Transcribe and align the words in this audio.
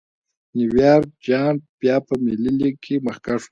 نیویارک 0.57 1.09
جېانټ 1.25 1.61
بیا 1.81 1.95
په 2.07 2.13
ملي 2.25 2.51
لېګ 2.59 2.75
کې 2.85 2.95
مخکښ 3.05 3.43
و. 3.43 3.49